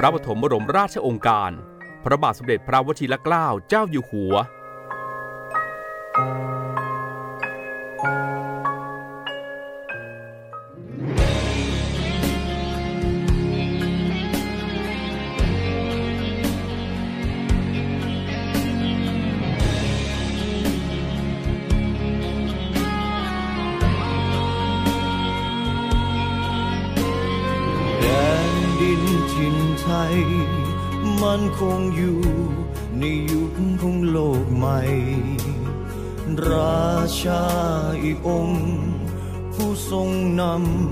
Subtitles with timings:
[0.00, 1.50] พระปฐมบรมราชองค์การ
[2.04, 4.34] พระบาทสมเด็จพระวชิรเกล้าเจ้าอยู่หัว
[31.22, 32.20] มันคงอยู่
[32.98, 34.80] ในยุคของโลกใหม่
[36.50, 36.88] รา
[37.22, 37.44] ชา
[38.02, 38.66] อีกองค์
[39.54, 40.08] ผู้ทรง
[40.40, 40.42] น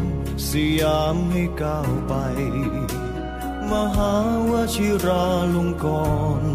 [0.00, 2.14] ำสยามให้ก้าวไป
[3.70, 4.14] มหา
[4.50, 5.86] วชิราลงก
[6.40, 6.46] รณ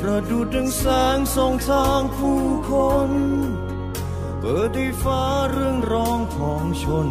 [0.00, 0.84] ประดุดดังแส
[1.16, 2.72] งส่องทางผู้ค
[3.08, 3.10] น
[4.40, 7.08] เปิดให้ฟ้าเรื่องร้องของชน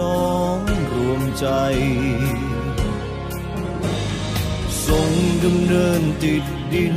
[0.00, 1.46] ล้อมรวมใจ
[4.88, 5.10] ทรง
[5.44, 6.96] ดำเนินติดดิน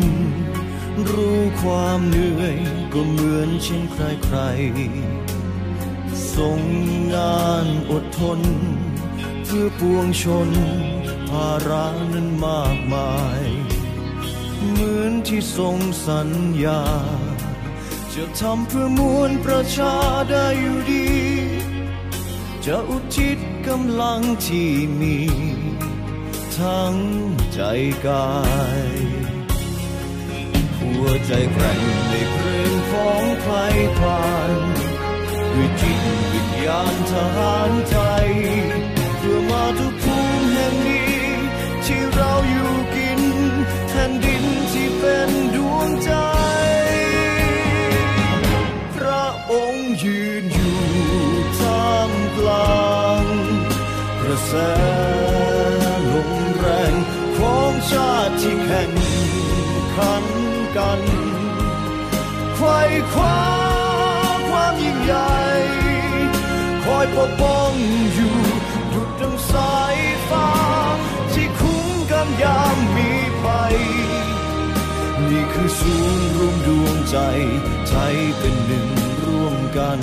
[1.09, 2.55] รู้ความเหนื่อย
[2.93, 4.37] ก็เหมือนเช่นใครใคร
[6.35, 6.59] ทรง
[7.13, 8.39] งานอดทน
[9.45, 10.49] เพื่อปวงชน
[11.29, 13.41] ภาระนั้นมากมาย
[14.69, 16.29] เหมือนที่ทรงสัญ
[16.63, 16.83] ญา
[18.13, 19.95] จะทำเพื่อมวลประชา
[20.31, 21.09] ได้อยู่ดี
[22.65, 25.15] จะอุทิศกำลังที่มี
[26.61, 26.95] ทั้ง
[27.53, 27.61] ใจ
[28.07, 28.31] กา
[28.81, 28.89] ย
[30.79, 33.55] หัวใจแกร่งในเพลงของใคร
[33.99, 34.51] ผ่าน
[35.53, 36.01] ด้วยจิต
[36.31, 38.29] วิญญาณทหารไทย
[39.17, 41.21] เพื่อมาทุกภูมิแห่งนี้
[41.85, 43.21] ที่เราอยู่กิน
[43.89, 46.11] แผ่นดินที่เป็นดวงใจ
[48.95, 50.79] พระองค์ยืนอยู่
[51.59, 53.25] ท่ามกลาง
[54.21, 54.55] กระแส
[57.91, 58.91] ชาติที่แข่ง
[59.95, 60.25] ขัน
[60.77, 61.01] กัน
[62.55, 62.79] ไขว้
[63.13, 63.39] คว้า
[64.49, 65.37] ความยิ่งใหญ่
[66.85, 67.71] คอยปกป้อง
[68.13, 68.35] อยู่
[68.91, 69.97] หยุดดังสาย
[70.29, 70.49] ฟ้า
[71.33, 73.09] ที่คุ้มกันยามมี
[73.41, 73.77] ภัย
[75.29, 77.17] นี่คือศูนย์รวมดวงใจ
[77.87, 77.95] ใจ
[78.39, 78.87] เป็นหนึ่ง
[79.25, 79.99] ร่วมกัน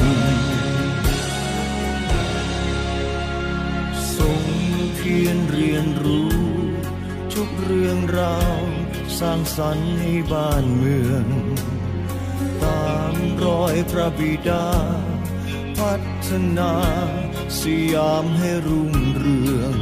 [4.14, 4.42] ทรง
[4.97, 6.45] เพียรเรียนรู้
[7.41, 8.62] ทุกเรื่องราว
[9.19, 11.26] สร้างสรรค์ให้บ้านเมือง
[12.62, 13.14] ตาม
[13.44, 14.66] รอยพระบิดา
[15.78, 15.94] พั
[16.26, 16.72] ฒนา
[17.60, 19.76] สยามให้รุ่งเรือง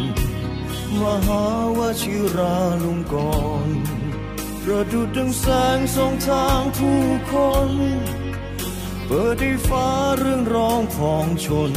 [1.01, 1.45] มหา
[1.79, 3.17] วชิราลงก
[3.67, 3.79] รณ์
[4.63, 7.35] ประดุดดังแสงส่องทางผู้ค
[7.69, 7.71] น
[9.07, 9.89] เปิดให้ฟ้า
[10.19, 11.73] เรื่องร้องของชน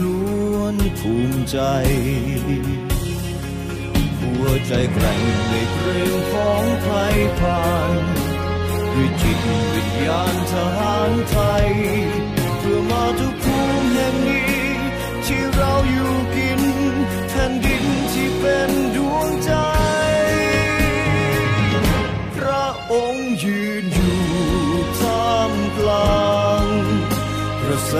[0.00, 1.58] ล้วนภูมิใจ
[4.46, 6.96] วใจแกร่งในเพลงของใคร
[7.40, 7.92] ผ่าน
[8.94, 9.38] ด้วยจิต
[9.74, 11.68] วิญญาณทหารไทย
[12.58, 14.62] เพื่อมาทุกภูมิแห่งนี้
[15.26, 16.60] ที่เราอยู่กิน
[17.30, 19.52] แผ่นดินที่เป็นดวงใจ
[22.36, 24.20] พระองค์ยืนอยู่
[25.00, 26.32] ท่ามกลา
[26.64, 26.66] ง
[27.62, 27.94] กระแส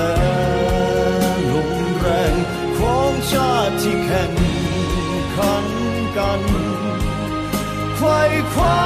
[8.59, 8.83] คว้า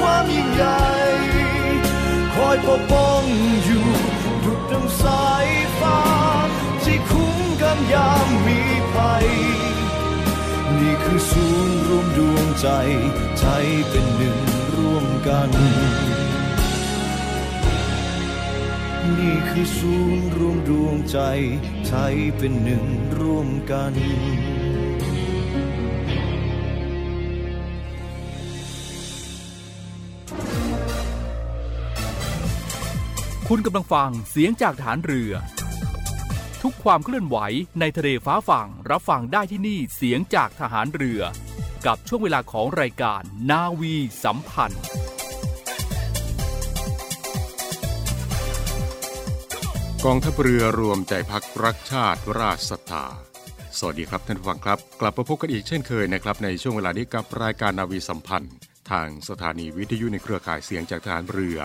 [0.00, 0.82] ความยิ่งใหญ่
[2.34, 3.22] คอยปกป้อง
[3.64, 3.86] อยู่
[4.44, 5.46] ดุดดังสาย
[5.80, 6.00] ฟ้า
[6.84, 8.60] ที่คุ้มกันยามมี
[8.94, 9.28] ภัย
[10.78, 12.68] นี่คือศูนย์รวมดวงใจ
[13.38, 13.46] ใจ
[13.90, 14.38] เป็นหนึ่ง
[14.76, 15.50] ร่วมกัน
[19.18, 21.18] นี่คือศูนย์รวมดวงใจ
[21.86, 21.94] ใจ
[22.36, 22.84] เป็นหนึ่ง
[23.18, 23.92] ร่วมกัน
[33.52, 35.32] คุณกำลังฟังเสียงจากฐานเรือ
[36.62, 37.36] ทุกความเคลื่อนไหว
[37.80, 41.20] ในทะเลฟ้าฝั่งรับฟังได้ที่นี่เสียงจากทหารเรือ
[41.86, 44.82] กับช่วงเวลาของรายการนาวีสัมพันธ์
[50.04, 53.04] กองทัพเรือรวมใจพักรักชาติราชศรัทธา
[53.78, 58.54] สวัสดีครับท่านผู้ฟังครับ กลับมาพบกันอีกเช่นเคยนะครับในช่วงเวลานี้กับรายการนาวีสัมพันธ์
[58.90, 61.60] ทางสถานีวิทยุในเครือข่ายเสียงจากทหารเรือ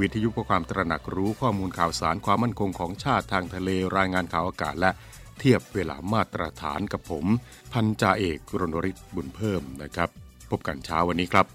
[0.00, 4.90] วิทยุเพื่อความตระหนักรู้ข้อมูลข่าวสารความมั่นคงของชาติทางทะเลรายงานข่าวอากาศและ
[5.38, 7.24] เทียบเวลามาตรฐานกับผม
[7.72, 10.08] พันจ่าเอกรณริศบุญเพิ่มนะครับ
[10.50, 11.46] พบกันเช้าวันนี้ครับ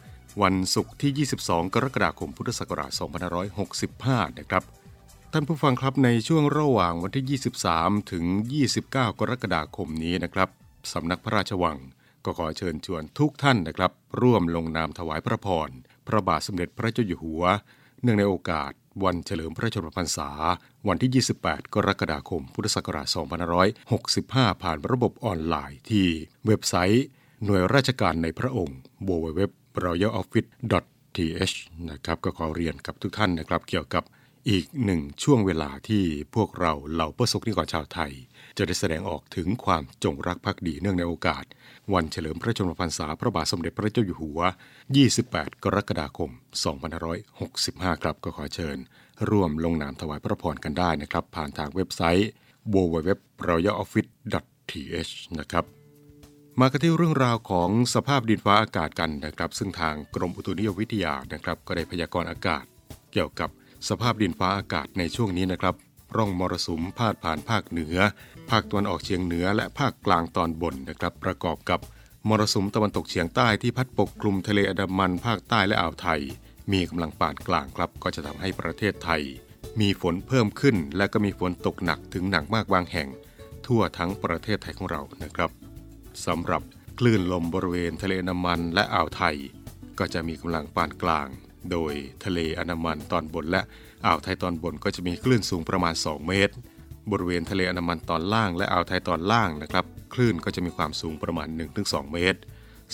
[0.44, 2.92] วันศุกร์ที่ 22 กรกฎาคมพุทธศักราช
[3.66, 4.64] 2565 นะครับ
[5.34, 7.40] ท่านผู้ฟังครับในช่วงระหว่างวันที่
[7.70, 8.26] 23 ถึง
[8.62, 10.50] 29 กรกฎาคมนี้นะครับ
[10.94, 11.78] สำนักพระราชวัง
[12.26, 13.92] ก็ขอเชิญชวนทุกท่านนะครับ
[14.22, 15.70] ร่วมลงนามถวายพระพร
[16.08, 17.44] พระบาทสมเด็จพระเจ้าอยู่หัว
[18.02, 18.72] เนื่องในโอกาส
[19.04, 20.30] วันเฉลิมพระชนมพรรษา
[20.88, 23.08] วันที่ 28 กรกฎาคม พุทธศักราช
[23.86, 26.08] 2565 ผ่านระบบออนไลน์ที่
[26.46, 27.06] เว็บไซต์
[27.46, 28.78] หน่วยราชการในพระองค์
[29.08, 29.42] www
[29.86, 30.50] royaloffice
[31.16, 31.56] th
[31.90, 34.04] นะครับก็ขอเรียนกับทุกท่านนะครับเกี่ยวกับ
[34.52, 36.04] อีกหนึ่งช่วงเวลาที่
[36.36, 38.12] พวกเราเหล่าประสบนิกรชาวไทย
[38.58, 41.44] จะได้แสดงออกถึงความจงรักภักดีเนื่องในโอกาส
[41.94, 44.40] วันเฉลิมพระชนมพรรษาพระบาทสมเด็จพระเจ้าอยู่หัว
[45.02, 46.30] 28 กรกฎาคม
[47.18, 48.78] 2565 ครับก็ขอเชิญ
[49.30, 52.30] ร่วมลงนามถวายพระพรกันได้นะครับ ผ่านทางเว็บไซต์
[52.74, 53.10] www
[53.50, 54.10] royaloffice
[54.72, 55.66] th นะครับ
[56.60, 62.64] มากันที่เรื่องราวของสภาพดินฟ้าอากาศกันนะครับ ซึ่งทางกรมอุตุนิยมวิทยานะครับ ก็ได้พยากรณ์อากาศ
[63.14, 63.50] เกี่ยวกับ
[63.90, 65.76] สภาพดินฟ้าอากาศในช่วงนี้นะครับ
[66.16, 67.98] ร่องมรสุมพาดผ่านภาคเหนือ
[68.50, 71.80] ภาคตะวันออกเฉียงเหนือและภาคกลางตอนบนนะครับ ประกอบกับ
[72.30, 76.22] มรสุมตะวันตกเฉียงใต้ที่พัดปกคลุมทะเลอันดามันภาคใต้และอ่าวไทย
[76.72, 79.22] มีกำลังปานกลางครับ ก็จะทำให้ประเทศไทย
[79.80, 83.08] มีฝนเพิ่มขึ้น และก็มีฝนตกหนักถึงหนักมากบางแห่ง
[83.66, 85.52] ทั่วทั้งประเทศไทยของเรานะครับ
[86.26, 86.62] สำหรับ
[87.00, 89.36] คลื่นลมบริเวณทะเลอันดามันและอ่าวไทย
[90.00, 91.28] ก็จะมีกำลังปานกลาง
[91.72, 91.94] โดย
[92.26, 93.62] ทะเลอันดามันตอนบนและ
[94.06, 96.54] อ่าวไทยตอนบนก็จะมีคลื่นสูงประมาณ 2 เมตร
[97.12, 101.48] บริเวณทะเลอันดามันตอนล่างและอ่าวไทยตอนล่างนะครับ คลื่นก็จะมีความสูงประมาณ
[101.82, 102.40] 1-2 เมตร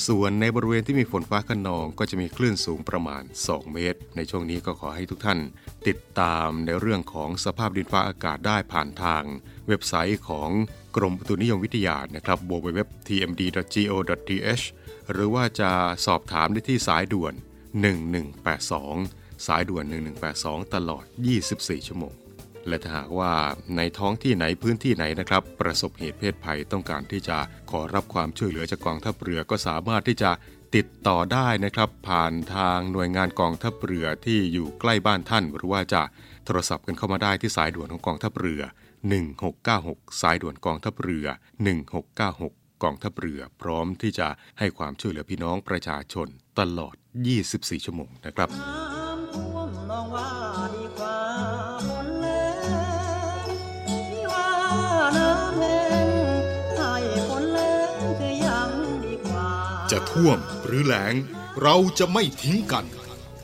[0.07, 5.39] ส่วนในบริเวณที่มีฝนฟ้าขนองก็จะมีคลื่นสูงประมาณ 2 เมตร ในช่วงนี้ก็ขอให้ทุกท่าน
[5.87, 9.23] ติดตามในเรื่องของสภาพดินฟ้าอากาศได้ผ่านทาง
[9.67, 10.49] เว็บไซต์ของ
[10.95, 14.63] กรมอุตุนิยมวิทยานะครับ www.tmd.go.th
[15.11, 15.71] หรือว่าจะ
[16.05, 17.33] สอบถามได้ที่สายด่วน
[17.81, 19.83] 1182 สายด่วน
[20.29, 21.05] 1182 ตลอด
[21.45, 22.13] 24 ชั่วโมง
[22.67, 23.33] และถ้าหากว่า
[23.77, 27.37] ในท้องที่ไหนพื้นที่ไหนนะครับ ประสบเหตุเพศภัยต้องการที่จะ
[27.71, 30.31] ขอรับความช่วยเหลือจากกองทัพเรือก็สามารถที่จะ
[30.75, 36.01] ติดต่อได้นะครับ ผ่านทางหน่วยงานกองทัพเรือที่อยู่ใกล้บ้านท่าน หรือว่าจะ
[36.45, 38.61] โทรศัพท์กันเข้ามาได้ที่สายด่วนของกองทัพเรือ
[39.41, 41.27] 1696 สายด่วนกองทัพเรือ
[42.07, 44.27] 1696 กองทัพเรือพร้อมที่จะ
[44.59, 46.27] ให้ความช่วยเหลือพี่น้องประชาชน
[46.59, 46.95] ตลอด
[47.39, 50.29] 24 ชั่วโมงนะครับน้ำท่วมลองว่า
[50.75, 51.19] ดีกว่า
[51.87, 53.47] ฝนแลง
[53.87, 54.49] ที่ว่า
[55.17, 56.07] น้ำแห้ง
[56.77, 56.93] ให้
[57.27, 58.71] ฝนแล้งจะยัง
[59.05, 59.49] ดีกว่า
[59.91, 61.15] จะท่วมหรือแล้ง
[61.61, 62.85] เราจะไม่ทิ้งกัน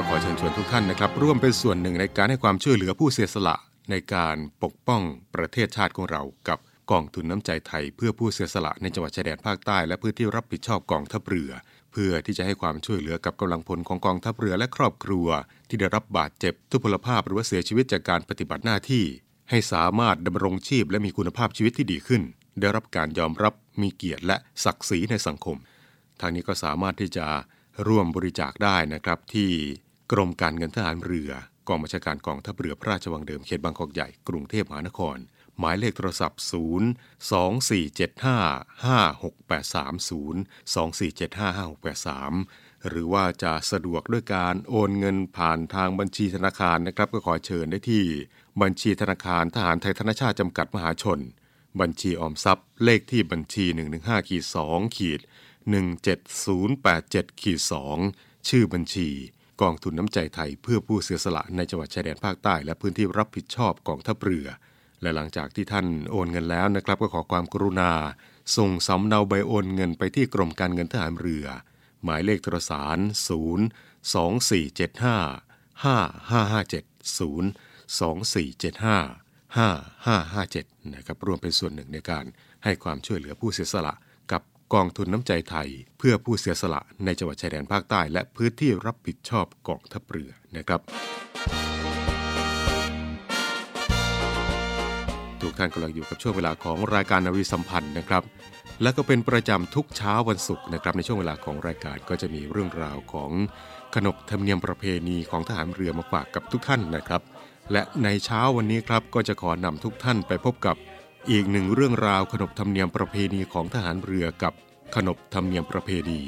[0.00, 3.56] ก็ขอเชิญชวนทุกท่านนะครับ ร่วมเป็นส่วนหนึ่งในการให้ความช่วยเหลือผู้เสียสละ
[3.90, 5.02] ในการปกป้อง
[5.34, 6.58] ประเทศชาติของเรากับ
[6.90, 11.50] กองทุนน้ำใจไทย เพื่อผู้เสียสละในจังหวัดชายแดนภาคใต้ และพื้นที่รับผิดชอบกองทัพเรือ
[11.92, 15.26] เพื่อที่จะให้ความช่วยเหลือกับกำลังพลของกองทัพเรือและครอบครัว
[15.68, 19.04] ที่ได้รับบาดเจ็บ ทุพพลภาพหรือว่าเสียชีวิตจากการปฏิบัติหน้าที่
[19.50, 22.22] ให้สามารถดำรงชีพและมีคุณภาพชีวิตที่ดีขึ้น
[22.60, 25.56] ได้รับการยอมรับมีเกียรติและศักดิ์ศรีในสังคม
[26.20, 27.26] ทางนี้ก็สามารถที่จะ
[27.86, 29.50] ร่วมบริจาคได้นะครับที่
[30.12, 31.30] กรมการเงินทหารเรือ
[31.68, 35.18] กองบัญชาการกองทัพเรือพระราชวังเดิมเขตบางกอกใหญ่กรุงเทพมหานคร
[35.58, 36.52] หมายเลขโทรศัพท์ 0
[37.32, 40.36] 2475 5683 0
[40.74, 48.04] 2475 5683 หรือว่าจะสะดวกด้วยการโอนเงินผ่านทางบัญชีธนาคารนะครับ ก็ขอเชิญได้ที่
[48.62, 51.20] บัญชีธนาคารทหารไทยธนชาติจำกัดมหาชน
[51.80, 53.64] บัญชีออมทรัพย์ เลขที่บัญชี
[53.98, 55.20] 115ขีด2ขีด
[56.50, 57.60] 17087ขีด
[58.04, 59.10] 2ชื่อบัญชี
[59.62, 64.46] กองทุนน้ำใจไทยเพื่อผู้เสียสละในจังหวัดชายแดนภาคใต้ และพื้นที่รับผิดชอบกองทัพเรือ
[65.02, 67.92] และหลังจากที่ท่านโอนเงินแล้วนะครับ ก็ขอความกรุณา
[68.56, 71.46] ส่งสำเนาใบโอนเงินไปที่กรมการเงินทหารเรือ
[72.04, 73.30] หมายเลขโทรสาร0
[75.84, 76.84] 2475 5557
[77.18, 77.44] 0
[77.98, 82.24] 2475 5557นะครับรวมเป็นส่วนหนึ่งในการ
[82.64, 83.94] ให้ความช่วยเหลือผู้เสียสละ
[84.74, 90.80] กองทุนน้ำใจไทย เพื่อผู้เสียสละในจังหวัดชายแดนภาคใต้ และพื้นที่รับผิดชอบกองทัพเรือนะครับ
[95.40, 98.22] ทุกท่านกำลังอยู่กับช่วงเวลาของรายการนาวีสัมพันธ์นะครับ
[98.82, 103.30] และก็เป็นประจำทุกเช้าวันศุกร์นะครับ ในช่วงเวลาของรายการก็จะมีเรื่องราวของ
[103.94, 107.22] ขนบธรรมเนียมประเพณีของทหารเรือมาฝากกับทุกท่านนะครับ
[107.72, 110.76] และในเช้าวันนี้ครับก็จะขอนำทุกท่านไปพบกับ
[111.32, 114.52] อีกหนึ่งเรื่องราวขนบธรรมเนียมประเพณีของทหารเรือกับ
[114.94, 116.20] ขนบธรรมเนียมประเพณี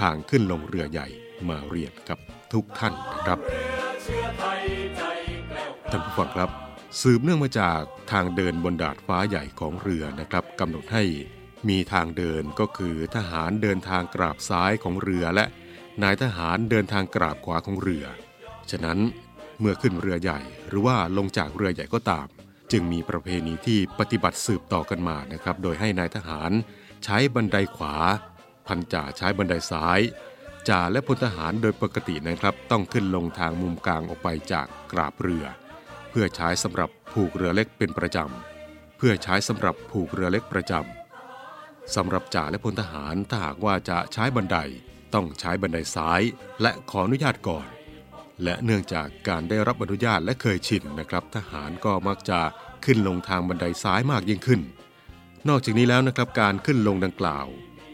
[0.00, 1.08] ทางขึ้นลงเรือใหญ่
[1.48, 2.18] มาเรียนกับ
[2.52, 3.38] ทุกท่านนะครับ
[5.90, 6.50] ท่านผู้ฟังครับ
[7.00, 7.80] สืบเนื่องมาจาก
[8.12, 11.04] ทางเดินบนดาดฟ้าใหญ่ของเรือนะครับกำหนดให้
[11.68, 15.44] มีทางเดินก็คือทหารเดินทางกราบซ้ายของเรือและ
[16.02, 18.04] นายทหารเดินทางกราบขวาของเรือ
[18.70, 18.98] ฉะนั้น
[19.60, 22.28] เมื่อขึ้นเรือใหญ่หรือว่าลงจากเรือใหญ่ก็ตาม
[22.72, 26.50] จึงมีประเพณีที่ปฏิบัติสืบต่อกันมานะครับ โดยให้นายทหาร
[27.04, 27.96] ใช้บันไดขวา
[28.66, 30.00] พันจ่าใช้บันไดซ้าย
[30.68, 35.44] จ่าและพลทหารโดยปกตินะครับ ต้องขึ้นลงทางมุมกลางออกไปจากกราบเรือ
[36.10, 44.58] เพื่อใช้สำหรับผูกเรือเล็กเป็นประจำเพื่อใช้สำหรับผูกเรือเล็กประจำสำหรับจ่าและพลทหารถ้าหากว่าจะใช้บันได
[45.14, 46.22] ต้องใช้บันไดซ้าย
[46.62, 47.66] และขออนุญาตก่อน
[48.44, 52.40] และเนื่องจากการได้รับอนุญาตและเคยชินนะครับ ทหารก็มักจะ
[52.84, 54.60] ขึ้นลงทางบันไดซ้ายมากยิ่งขึ้น
[55.48, 57.46] นอกจากนี้แล้วนะครับการขึ้นลงดังกล่าว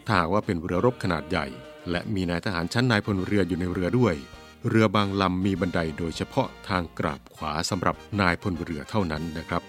[0.06, 1.46] ถ้าว่าเป็นเรือรบขนาดใหญ่
[1.90, 4.14] และมีนายทหารชั้นนายพลเรืออยู่ในเรือด้วย
[4.68, 9.62] เรือบางลำมีบันไดโดยเฉพาะทางกราบขวาสำหรับนายพลเรือเท่านั้นนะครับ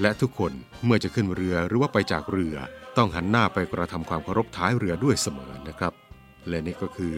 [0.00, 0.52] และทุกคน
[0.84, 2.56] เมื่อจะขึ้นเรือหรือว่าไปจากเรือ
[2.96, 5.92] ต้องหันหน้าไปกระทำความเคารพท้ายเรือด้วยเสมอนะครับ
[6.48, 7.16] และนี่ก็คือ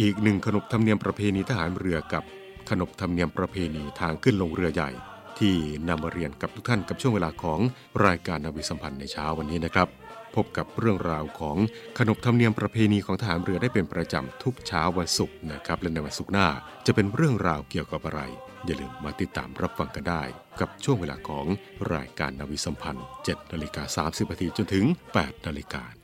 [0.00, 2.22] อีกหนึ่งขนบธรรมเนียมประเพณีทหารเรือกับ
[2.70, 4.90] ขนบธรรมเนียมประเพณีทางขึ้นลงเรือใหญ่
[5.38, 5.54] ที่
[5.88, 7.60] นำมาเรียนกับทุกท่านกับช่วงเวลาของ
[8.06, 9.88] รายการนาวิสัมพันธ์ในเช้าวันนี้นะครับ
[10.34, 11.56] พบกับเรื่องราวของ
[11.98, 16.48] ขนบธรรมเนียมประเพณีของทหารเรือได้เป็นประจำทุกเช้าวันศุกร์นะครับและในวันศุกร์หน้า
[16.86, 18.20] จะเป็นเรื่องราวเกี่ยวกับอะไร
[18.64, 20.22] อย่าลืมมาติดตามรับฟังกันได้
[20.60, 21.46] กับช่วงเวลาของ
[21.94, 24.84] รายการนาวิสัมพันธ์7นาฬิกา30นาทีจนถึง
[25.16, 25.97] 8นาฬิกา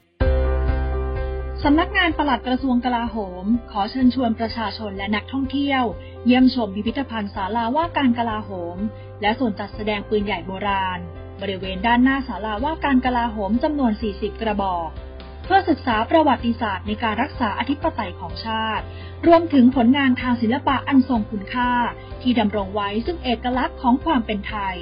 [1.66, 5.84] สำนักงานปลัดกระทรวงกลาโหม ขอเชิญชวนประชาชนและนักท่องเที่ยว
[6.26, 8.76] เยี่ยมชมพิพิธภัณฑ์ศาลาว่าการกลาโหม
[9.22, 10.98] และส่วนจัดแสดงปืนใหญ่โบราณ
[11.40, 14.88] บริเวณด้านหน้าศาลาว่าการกลาโหมจำนวน 40 กระบอก
[15.44, 18.84] เพื่อศึกษาประวัติศาสตร์ในการรักษาอธิปไตยของชาติ
[19.26, 21.72] รวมถึงผลงานทางศิลปะอันทรงคุณค่า
[22.22, 24.78] ที่ดำรงไว้ซึ่งเอกลักษณ์ของความเป็นไทย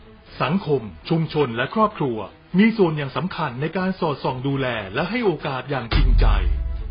[0.41, 2.17] สังคม ชุมชนและครอบครัว
[2.59, 6.25] มีส่วนอย่างสำคัญในการสอดส่องดูแลและให้โอกาสอย่างจริงใจ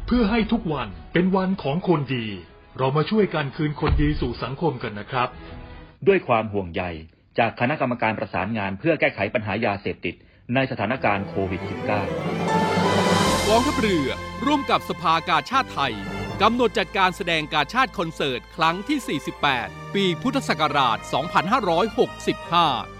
[0.07, 2.27] เพื่อให้ทุกวันเป็นวันของคนดี
[2.79, 5.29] เรามาช่วยกันคืนคนดีสู่สังคมกันนะครับ
[6.07, 6.83] ด้วยความห่วงใย
[7.39, 10.15] จากคณะกรรมการประสานงานเพื่อแก้ไขปัญหายาเสพติด
[10.55, 11.63] ในสถานการณ์โควิด
[12.47, 14.09] -19 กองทัพเรือ
[14.47, 15.95] ร่วมกับสภากาชาติไทย
[16.43, 19.21] กำหนดจัดการแสดงกาชาติคอนเสิร์ต ครั้งที่
[19.53, 23.00] 48 ปีพุทธศักราช 2565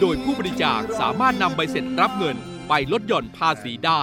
[0.00, 2.36] โดยผู้บริจาคสามารถนำใบเสร็จรับเงิน
[2.68, 4.02] ไปลดหย่อนภาษีได้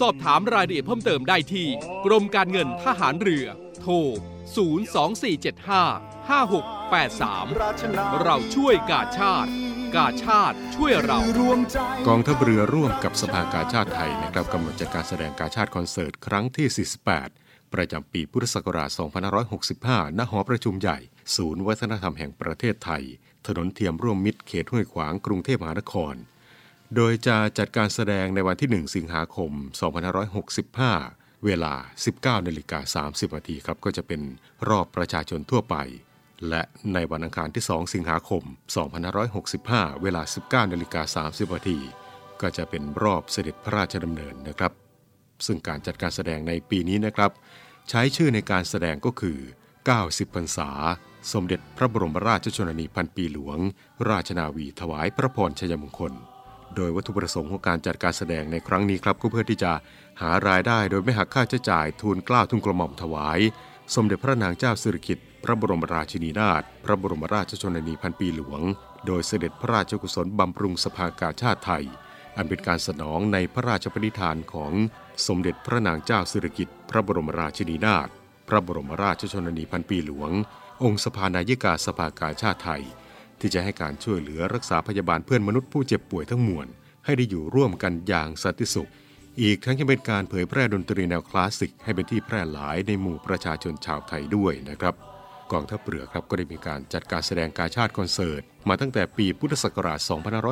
[0.00, 1.68] สอบถามรายละเอียดเพิ่มเติมได้ที่
[2.06, 3.46] กรมการเงินทหารเรือ
[3.80, 3.94] โทร
[4.66, 9.50] 02475 5683 เราช่วยกาชาติ
[9.96, 11.20] กาชาติช่วยเรา
[12.08, 16.88] กองทัพเรือร่วมกับสภากาชาติไทยนะครับกำหนดจัดการแสดงกาชาติคอนเสิร์ตครั้งที่
[17.28, 18.90] 48 ประจำปีพุทธศักราช
[19.54, 20.98] 2565 ณ หอประชุมใหญ่
[21.36, 23.02] ศูนย์วัฒนธรรมแห่งประเทศไทย
[23.46, 26.14] ถนนเทียมร่วมมิตรเขตห้วยขวางกรุงเทพมหานคร
[26.96, 29.50] โดยจะจัดการแสดงในวันที่ 1 สิงหาคม
[30.88, 31.74] 2565 เวลา
[32.06, 34.20] 19นาฬิกา30นาทีครับก็จะเป็น
[34.68, 35.76] รอบประชาชนทั่วไป
[36.48, 36.62] และ
[36.94, 38.42] ในวันอังคารที่ 2 สิงหาคม
[39.22, 41.78] 2565 เวลา 19นาฬิกา30นาที
[42.40, 44.72] ก็จะเป็นรอบเสด็จพระราชดำเนินนะครับ
[45.46, 47.30] ซึ่งการจัดการแสดงในปีนี้นะครับ
[47.90, 49.38] ใช้ชื่อในการแสดงก็คือ
[49.88, 50.70] 90พรรษา
[51.32, 53.58] สมเด็จพระบรมราชชนนีพันปีหลวง
[54.08, 56.12] ราชนาวีถวายพระพรชัยมงคล
[56.76, 59.72] โดยวัตถุประสงค์ของการจัดการแสดงในครั้งนี้ครับก็เพื่อที่จะ
[60.20, 63.40] หารายได้โดยไม่หักค่าใช้จ่ายทูลกล้าทุนกระหม่อมถวาย
[63.94, 68.60] สมเด็จพระนางเจ้าสิริกิติ์พระบรมราชินีนาถพระบรมราชชนนีพันปีหลวง
[69.06, 71.84] โดยเสด็จพระราชกุศลบำรุงสภากาชาติไทย
[72.36, 74.72] อันเป็นการสนองในพระราชปณิธานของ
[75.26, 78.08] สมเด็จพระนางเจ้าสิริกิติ์พระบรมราชินีนาถ
[78.48, 80.30] พระบรมราชชนนีพันปีหลวง
[80.82, 82.82] องค์สภานายิกาสภากาชาติไทย
[83.40, 86.66] ที่จะให้การช่วยเหลือรักษาพยาบาลเพื่อนมนุษย์ผู้เจ็บป่วยทั้งมวล
[87.04, 88.90] ให้ได้อยู่ร่วมกันอย่างสันติสุข
[89.42, 94.94] อีกทั้งยังเป็นการเผยแพร่ดนตรีแนวคลาสสิกให้เป็นที่แพร่หลายในหมู่ประชาชนชาวไทยด้วยนะครับ
[95.52, 100.00] กองทัพเรือครับก็ได้มีการจัดการแสดงการชาติคอนเสิร์ต มาตั้งแต่ปีพุทธศักราช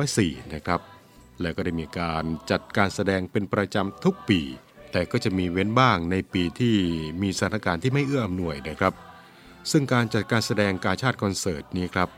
[0.01, 0.81] 2504 นะครับ
[1.41, 4.41] และก็ได้มีการจัดการแสดงเป็นประจำทุกปี
[4.91, 6.75] แต่ก็จะมีเว้นบ้างในปีที่
[7.21, 8.93] มีสถานการณ์ที่ไม่เอื้ออำนวยนะครับ
[9.71, 12.09] ซึ่งการจัดการแสดงการชาติคอนเสิร์ตนี้ครับ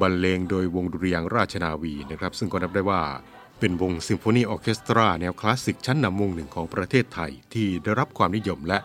[0.00, 3.02] บรรเลงโดยวงดุริยางค์ราชนาวีนะครับ ซึ่งก็นับได้ว่า
[3.58, 8.78] เป็นวงซิมโฟนีออเคสตราแนวคลาสสิกชั้นนำวงหนึ่งของประเทศไทย ที่ได้รับความนิยมและ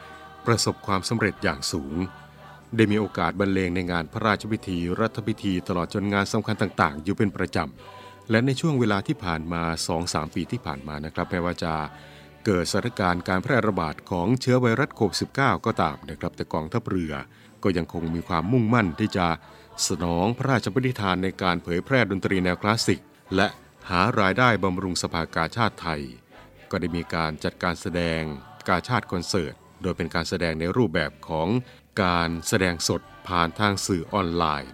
[0.46, 1.96] ประสบความสำเร็จอย่างสูง
[2.76, 9.64] ได้มีโอกาสบรรเลงในงานพระราชพิธี รัฐพิธีตลอดจนงานสำคัญต่างๆ อยู่เป็นประจำ และในช่วงเวลาที่ผ่านมา
[10.00, 11.74] 2-3 ปีที่ผ่านมานะครับแม้ว่าจะ
[12.46, 17.14] เกิดสถานการณ์การแพร่ระบาดของเชื้อไวรัสโควิด -19 ก็ตามนะครับแต่กองทัพเรือ
[17.64, 19.28] ก็ยังคงมีความมุ่งมั่นที่จะ
[19.88, 23.02] สนองพระราชปณิธานในการเผยแพร่ดนตรีแนวคลาสสิก
[23.36, 23.48] และ
[23.90, 26.02] หารายได้บำรุงสภากาชาติไทย
[26.72, 28.22] ก็ได้มีการจัดการแสดง
[28.70, 31.48] กาชาติคอนเสิร์ต โดยเป็นการแสดงในรูปแบบของ
[32.04, 34.74] การแสดงสดผ่านทางสื่อออนไลน์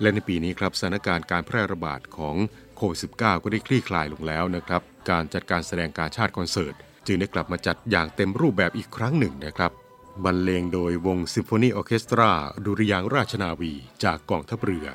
[0.00, 2.36] และในปีนี้ครับสถานการณ์การแพร่ระบาดของ
[2.76, 6.74] โควิด -19 ก็ได้คลี่คลายลงแล้วนะครับ การจัดการแสดงกาชาดคอนเสิร์ต
[7.06, 9.72] จึงได้กลับมาจัดอย่างเต็มรูปแบบอีกครั้งหนึ่งนะครับ
[10.24, 12.32] บรรเลงโดยวงซิมโฟนีออเคสตรา
[12.64, 13.72] ดุริยางค์ราชนาวี
[14.04, 14.86] จากกองทัพเรือ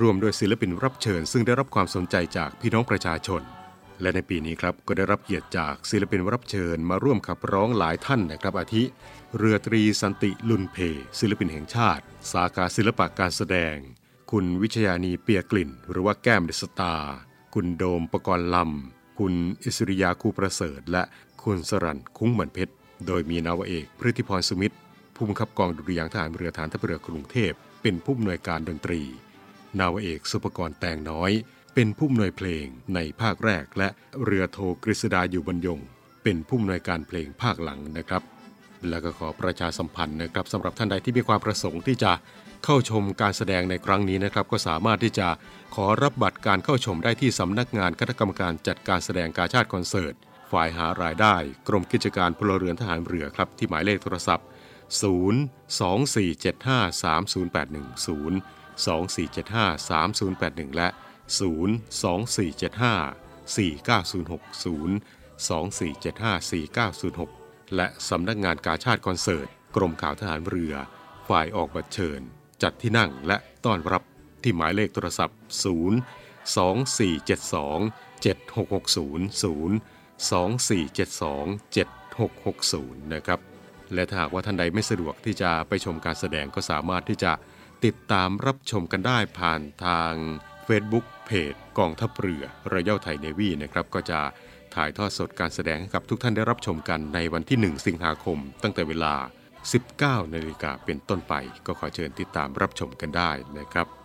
[0.00, 3.42] ร่วมด้วยศิลปินรับเชิญ ซึ่งได้รับความสนใจจากพี่น้องประชาชน
[4.00, 8.82] และในปีนี้ครับก็ได้รับเกียรติจากศิลปินรับเชิญมาร่วมขับร้องหลายท่านนะครับอาทิ
[9.38, 10.76] เรือตรีสันติลุนเผ่
[11.18, 12.02] ศิลปินแห่งชาติ
[12.32, 13.76] สาขาศิลปะการแสดง
[14.30, 16.94] คุณวิชยานีเปียกลิ่น หรือว่าแก้มเดสตา
[17.54, 21.02] คุณโดมประกรณ์ลำคุณอิสริยาคูประเสริฐ และ
[21.42, 22.74] คุณสรันคุ้งเหมือนเพชร
[23.06, 24.76] โดยมีนาวเอกพฤติพรสมิตร
[25.14, 29.02] ผู้บังคับกองดุริยางทหารเรือฐานทัพเรือกรุงเทพ เป็นผู้อำนวยการดนตรี
[29.80, 31.30] นาวเอกสุปกรณ์แตงน้อย
[31.74, 33.88] เป็นผู้อำนวยเพลงในภาคแรก และ
[34.24, 35.80] เรือโทกฤษดาอยู่บรรยง
[36.22, 38.22] เป็นผู้อำนวยการเพลงภาคหลังนะครับ
[38.88, 42.12] แล้วก็ขอประชาสัมพันธ์นะครับสำหรับท่านใดที่มีความประสงค์ที่จะ
[42.64, 45.28] เข้าชมการแสดงในครั้งนี้นะครับ ก็สามารถที่จะ
[45.74, 50.14] ขอรับบัตรการเข้าชมได้ที่สำนักงานคณะกรรมการจัดการแสดงการชาติคอนเสิร์ต
[50.52, 51.36] ฝ่ายหารายได้
[51.68, 54.46] กรมกิจการพลเรือนทหารเรือครับที่หมายเลขโทรศัพท์
[55.00, 58.32] 0 2475 3081 0
[58.86, 60.88] 2475 3081 และ
[61.38, 61.68] 0
[62.02, 64.90] 2475 4906 0
[65.48, 70.74] 2475 4906 และสำนักงานกาชาติคอนเสิร์ต กรมข่าวทหารเรือ
[71.28, 72.20] ฝ่ายออกบัตรเชิญ
[72.62, 74.02] จัดที่นั่งและต้อนรับ
[74.42, 75.74] ที่หมายเลขโทรศัพท์ 0
[76.56, 81.46] 2472 7660 0 2472
[82.20, 83.40] 7660 นะครับ
[83.94, 87.32] และถ้าหากว่าท่านใดไม่สะดวกที่จะไปชมการแสดงก็สามารถที่จะ
[87.84, 90.12] ติดตามรับชมกันได้ผ่านทาง
[90.68, 94.20] Facebook เพจกองทัพเรือรอยัลไทยเนวีนะครับก็จะ
[94.74, 99.14] ถ่ายทอดสดการแสดงให้กับทุกท่านได้รับชมกันในวันที่ 1 สิงหาคม ตั้งแต่เวลา
[99.74, 101.34] 19 นาฬิกาเป็นต้นไป
[101.66, 103.99] ก็ขอเชิญติดตามรับชมกันได้นะครับ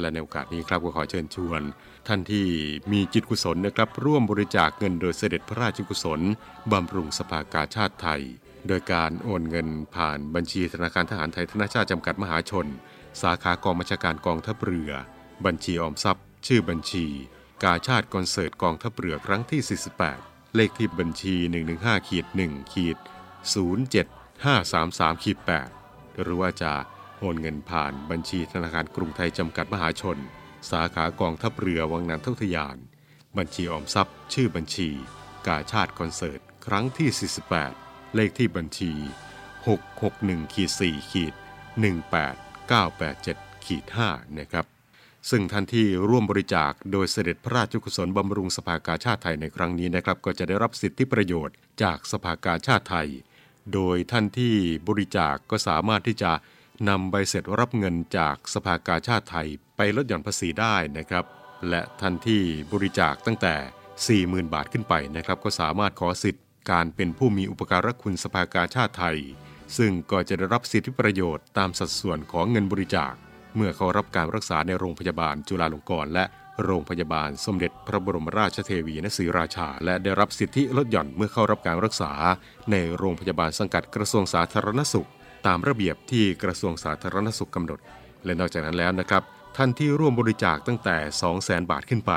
[0.00, 1.62] และในโอกาสนี้ครับก็ขอเชิญชวน
[2.08, 2.46] ท่านที่
[2.92, 6.20] มีจิตกุศลนะครับ ร่วมบริจาคเงินโดยเสด็จพระราชกุศล
[6.72, 8.22] บำรุงสภากาชาติไทย
[8.68, 12.66] โดยการโอนเงินผ่านบัญชีธนาคารทหารไทยธนาชาติจำกัดมหาชน
[13.22, 14.92] สาขากองบัญชาการกองทัพเรือ
[15.46, 17.06] บัญชีออมทรัพย์ ชื่อบัญชี
[17.64, 21.34] กาชาติคอนเสิร์ตกองทัพเรือครั้งที่ 48 เลขที่บัญชี
[21.72, 22.96] 115ขีด1ขีด
[24.10, 25.38] 07533ขีด
[25.82, 26.72] 8หรือว่าจะ
[27.20, 30.18] โอนเงินผ่านบัญชีธนาคารกรุงไทยจำกัดมหาชน
[30.70, 32.76] สาขากองทัพเรือวังนันทุทยาน
[33.38, 34.88] บัญชีออมทรัพย์ ชื่อบัญชี
[35.46, 37.30] กาชาติคอนเสิร์ต ครั้งที่
[37.66, 38.92] 48 เลขที่บัญชี
[39.72, 41.34] 661ขีด4ขีด
[42.88, 44.66] 18987ขีด5นะครับ
[45.30, 53.08] ซึ่งท่านที่ร่วมบริจาคโดยเสด็จพระราชกุศลบำรุงสภากาชาติไทยในครั้งนี้นะครับ ก็จะได้รับสิทธิประโยชน์จากสภากาชาติไทย
[53.74, 54.54] โดยท่านที่
[54.88, 56.32] บริจาคก็สามารถที่จะ
[56.88, 61.24] นำใบเสร็จรับเงินจากสภากาชาติไทยไปลดหย่อนภาษีได้นะครับ
[61.68, 63.54] และท่านที่บริจาคตั้งแต่
[64.44, 69.18] 40,000 บาทขึ้นไปนะครับ ก็สามารถขอสิทธิ์การเป็นผู้มีอุปการะคุณสภากาชาติไทย
[69.76, 73.12] ซึ่งก็จะได้รับสิทธิประโยชน์ตามสัดส่วนของเงินบริจาค
[73.56, 76.24] เมื่อเขารับการรักษาในโรงพยาบาลจุฬาลงกรณ์และ
[76.64, 82.12] โรงพยาบาลสมเด็จพระบรมราชเทวีณศรีราชา และได้รับสิทธิลดหย่อนเมื่อเข้ารับการรักษา
[82.70, 85.08] ในโรงพยาบาลสังกัดกระทรวงสาธารณสุข
[85.46, 87.80] ตามระเบียบที่กระทรวงสาธารณสุขกำหนด
[88.24, 89.22] และนอกจากนั้นแล้วนะครับ
[89.56, 90.96] ท่านที่ร่วมบริจาคตั้งแต่
[91.34, 92.12] 200,000 บาทขึ้นไป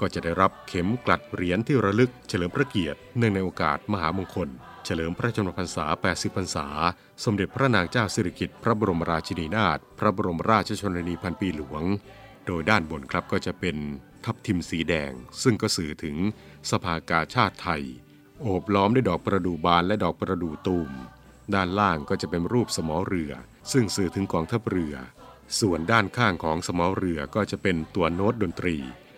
[0.00, 4.48] ก็จะได้รับเข็มกลัดเหรียญที่ระลึกเฉลิมพระเกียรติเนื่องในโอกาสมหามงคล
[4.84, 6.66] เฉลิมพระชนมพรรษา 80 พรรษา
[7.24, 11.82] สมเด็จพระนางเจ้าสิริกิติ์พระบรมราชินีนาถพระบรมราชชนนีพันปีหลวง
[12.46, 13.76] โดยด้านบนครับก็จะเป็น
[14.24, 15.12] ทับทิมสีแดง
[15.42, 16.16] ซึ่งก็สื่อถึง
[16.70, 17.82] สภากาชาติไทย
[18.40, 20.90] โอบล้อมด้วยดอกประดู่บานและดอกประดู่ตูม
[21.54, 23.32] ด้านล่างก็จะเป็นรูปสมอเรือ
[23.72, 24.94] ซึ่งสื่อถึงกองทัพเรือ
[25.60, 28.76] ส่วนด้านข้างของสมอเรือก็จะเป็นตัวโน้ตดนตรี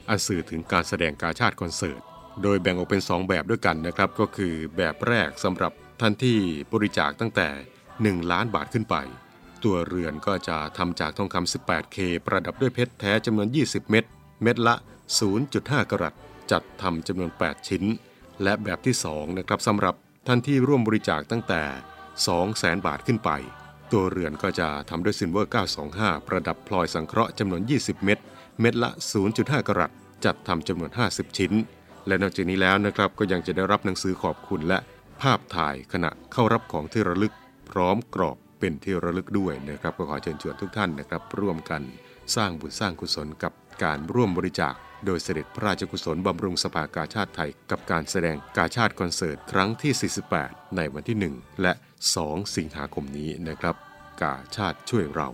[0.08, 2.00] อันสื่อถึงการแสดงการชาติคอนเสิร์ต
[2.42, 6.38] โดยแบ่งออกเป็น 2 แบบด้วยกันนะครับ ก็คือแบบแรกสำหรับท่านที่
[6.72, 7.48] บริจาคตั้งแต่
[7.90, 8.96] 1 ล้านบาทขึ้นไป
[9.64, 14.04] ตัวเรือนก็จะทำจากทองคำ 18K ประดับด้วยเพชรแท้จำนวน 20 เม็ด
[14.42, 14.74] เม็ดละ
[15.32, 16.14] 0.5 กรัต
[16.50, 17.84] จัดทำจำนวน 8 ชิ้น
[18.42, 19.94] และแบบที่2นะครับสำหรับ
[20.26, 21.62] ท่านที่ร่วมบริจาคตั้งแต่
[22.26, 23.30] 200,000 บาทขึ้นไป
[23.92, 25.52] ตัวเรือนก็จะทำด้วยซิลเวอร์
[25.88, 28.18] 925 ประดับพลอยสังเคราะห์จำนวน 20 เม็ด
[28.60, 28.90] เม็ดละ
[29.28, 29.90] 0.5 กรัต
[30.24, 31.52] จัดทำจำนวน 50 ชิ้น
[32.06, 34.78] และนอกจากนี้แล้วนะครับก็ยังจะได้รับหนังสือขอบคุณและ
[35.22, 37.32] ภาพถ่ายขณะเข้ารับของที่ระลึก
[37.70, 41.82] พร้อมกรอบเป็นที่ระลึกด้วยนะครับ ก็ขอเชิญชวนทุกท่านนะครับ ร่วมกัน
[42.36, 43.52] สร้างบุญสร้างกุศลกับ
[43.84, 44.74] การร่วมบริจาค
[45.06, 51.72] โดยเสด็จพระราชกุศลบำรุงสภากาชาติไทย กับการแสดงกาชาติคอนเสิร์ตครั้งที่ 48 ในวันที่ 1 และ
[52.14, 53.74] 2 สิงหาคมนี้นะครับ
[54.22, 55.28] กาชาติช่วยเรา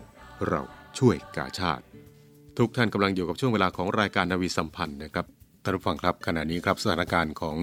[0.48, 0.62] เรา
[0.98, 1.85] ช่วยกาชาติ
[2.59, 5.27] ทุกท่านกำลังอยู่กับช่วงเวลาของรายการนาวีสัมพันธ์นะครับ
[5.62, 7.57] ท่านผู้ฟังครับขณะนี้ครับสถานการณ์ของ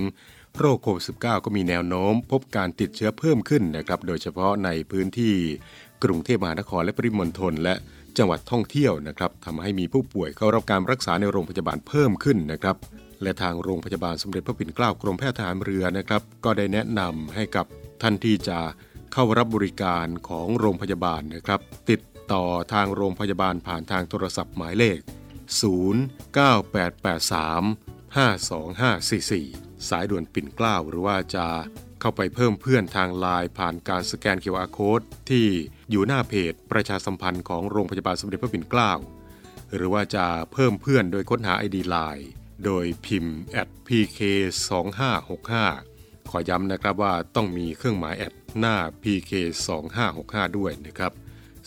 [0.58, 5.34] โรคโควิด -19 ก็มีแนวโน้ม พบการติดเชื้อเพิ่มขึ้นนะครับ โดยเฉพาะในพื้นที่
[6.04, 7.76] กรุงเทพมหานครและปริมณฑลและ
[8.18, 12.76] จังหวัดท่องเที่ยวนะครับทำให้มีผู้ป่วยเข้ารับการรักษาในโรงพยาบาลเพิ่มขึ้นนะครับ
[13.22, 17.66] และทางโรงพยาบาลสมเด็จพระปิ่นเกล้ากรมแพทย์ทหารเรือนะครับ ก็ได้แนะนำให้กับ
[18.02, 18.60] ท่านที่จะ
[19.14, 22.44] เข้ารับบริการของโรงพยาบาลนะครับ ติดต่อ
[22.74, 25.02] ทางโรงพยาบาลผ่านทางโทรศัพท์หมายเลข 09883
[28.18, 31.46] 52544 สายด่วนปิ่นเกล้าหรือว่าจะ
[32.02, 35.46] เข้าไปเพิ่มเพื่อนทางไลน์ผ่านการสแกน QR Code ที่
[35.90, 38.92] อยู่หน้าเพจประชาสัมพันธ์ของโรงพยาบาลสมเด็จพระปิ่นเกล้า
[39.76, 42.26] หรือว่าจะเพิ่มเพื่อนโดยค้นหา ID Line
[42.66, 43.38] โดยพิมพ์
[43.88, 44.20] @pk
[44.68, 49.32] 2 5 6 5 ขอย้ำนะครับว่าต้องมีเครื่องหมายแอดหน้า pk
[49.68, 51.12] 2 5 6 5 ด้วยนะครับ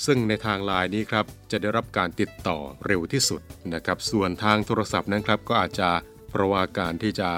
[0.04, 3.40] ซึ่งในทางไลน์นี้ครับจะได้รับการติดต่อเร็วที่สุด
[3.74, 5.90] นะครับ ส่วนทางโทรศัพท์นั้นครับก็อาจจะ
[6.30, 7.30] เพราะว่าการที่จะ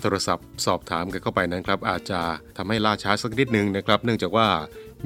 [0.00, 2.20] โทรศัพท์สอบถามกันเข้าไปนั้นครับอาจจะ
[2.56, 4.48] ทำให้ล่าช้าสักนิดนึงนะครับ เนื่องจากว่า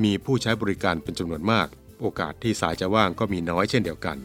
[0.04, 1.66] มีผู้ใช้บริการเป็นจำนวนมาก
[2.00, 4.16] โอกาสที่สายจะว่างก็มีน้อยเช่นเดียวกัน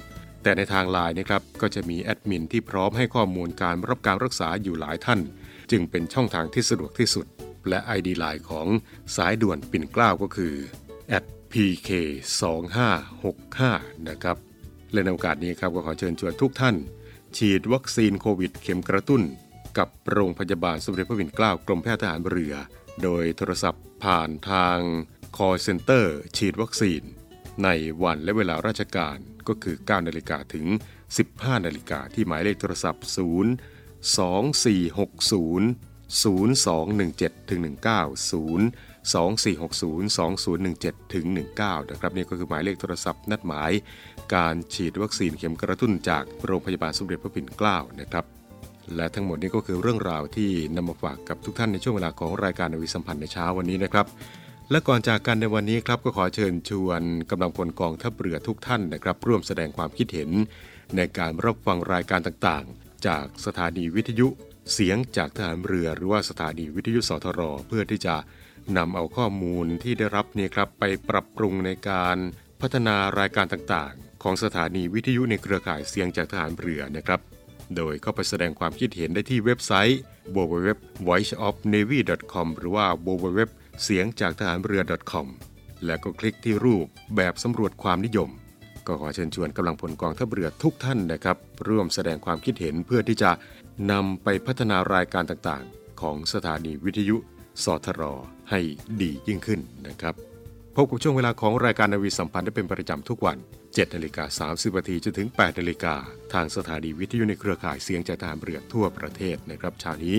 [0.43, 5.19] แต่ในทางไลน์นะครับก็จะมีแอดมินที่พร้อมให้ข้อมูลการรับการรักษาอยู่หลายท่าน
[5.71, 7.25] จึงเป็นช่องทางที่สะดวกที่สุด
[7.69, 8.67] และ ID ไลน์ของ
[9.15, 10.56] สายด่วนปิ่นเกล้าก็คือ
[11.51, 11.89] pk
[12.41, 14.38] 2 5 6 5 นะครับ
[14.93, 16.75] และในโอกาสนี้ครับก็ขอเชิญชวนทุกท่าน
[17.38, 19.21] ฉีดวัคซีนโควิด เข็มกระตุ้น
[19.78, 22.54] กับโรงพยาบาลสมเด็จพระปิ่นเกล้ากรมแพทย์ทหารเรือ
[23.04, 24.80] โดยโทรศัพท์ผ่านทาง
[25.38, 26.06] call center
[26.38, 27.02] ฉีดวัคซีน
[27.64, 27.70] ใน
[28.04, 30.66] วันและเวลาราชการก็คือ 9 นาฬิกาถึง
[31.16, 33.16] 15 นาฬิกาที่หมายเลขโทรศัพท์ 0
[34.18, 37.68] 2460 0217ถึง19
[38.32, 38.60] 0
[39.14, 40.18] 2460
[40.66, 41.26] 2017ถึง
[41.60, 43.72] 19 นะครับนี่ก็คือหมายเลขโทรศัพท์ นัดหมาย
[44.36, 48.26] การฉีดวัคซีนเข็มกระตุ้นจากโรงพยาบาลสมเด็จพระปิ่นเกล้านะครับ
[48.95, 54.06] และทั้งหมดนี้ก็คือเรื่องราวที่นำมาฝากกับทุกท่านในช่วงเวลาของรายการนวิสัมพันธ์ในเช้าวันนี้นะครับ
[54.71, 60.30] และก่อนจากกันในวันนี้ครับก็ขอเชิญชวนกำลังพลกองทัพเรือทุกท่านนะครับ ร่วมแสดงความคิดเห็น
[60.95, 64.28] ในการรับฟังรายการต่างๆ จากสถานีวิทยุ
[64.74, 68.15] เสียงจากทหารเรือ หรือว่าสถานีวิทยุสทร เพื่อที่จะ
[68.78, 72.17] นำเอาข้อมูลที่ได้รับเนี่ยครับไปปรับปรุงในการ
[72.62, 77.19] พัฒนารายการต่างๆ ของสถานีวิทยุในเครือข่ายเสียงจากทหารเรือนะครับ
[77.75, 79.99] โดยเข้าไปแสดงความคิดเห็นได้ที่เว็บไซต์
[80.36, 83.39] www.voiceofnavy.com หรือว่า www
[83.84, 85.28] เสียงจากทหารเรือ .com
[85.86, 88.30] และก็คลิกที่รูปแบบสำรวจความนิยม
[88.88, 93.32] ก็ขอเชิญชวนกำลังพลกองทัพเรือทุกท่านนะครับ ร่วมแสดงความคิดเห็นเพื่อที่จะ
[93.91, 97.17] นำไปพัฒนารายการต่างๆ ของสถานีวิทยุ
[97.63, 98.01] สทร
[98.49, 98.60] ให้
[99.01, 100.13] ดียิ่งขึ้นนะครับ
[100.75, 103.38] พบกับช่วงเวลาของรายการนาวีสัมพันธ์ได้เป็นประจำทุกวัน
[103.76, 105.96] 7นาฬิกา30นาทีจนถึง8นาฬิกา
[106.34, 110.18] ทางสถานีวิทยุในเครือข่ายเสียงจากทหารเรือทั่วประเทศนะครับเช้านี้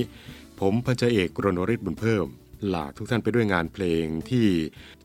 [0.61, 2.27] ผมพันจเอกรณฤทธิ์บุญเพิ่ม
[2.75, 4.47] ลาทุกท่านไปด้วยงานเพลงที่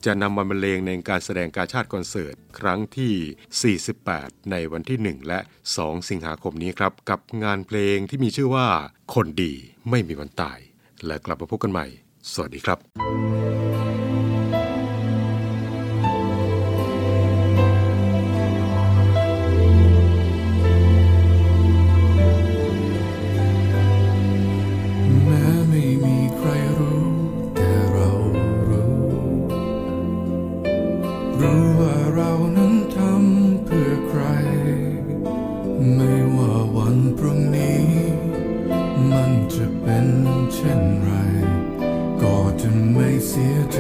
[0.06, 5.40] จะนำมาบรรเลงในการแสดงการชาติคอนเสิร์ต ครั้งที่ 48 ในวันที่ 1 และ
[5.74, 8.68] 2 สิงหาคมนี้ครับ กับงานเพลงที่มีชื่อว่า
[9.14, 9.54] คนดี
[9.90, 10.60] ไม่มีวันตาย
[11.06, 11.86] และกลับมาพบกันใหม่
[12.34, 13.71] สวัสดีครับ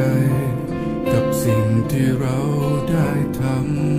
[0.02, 0.08] ใจ
[1.12, 2.38] กับสิ่งที่เรา
[2.90, 3.10] ได้
[3.40, 3.91] ทำ